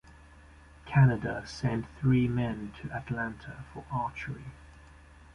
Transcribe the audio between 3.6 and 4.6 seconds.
for archery.